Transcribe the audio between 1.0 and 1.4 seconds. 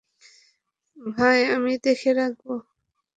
ভাই,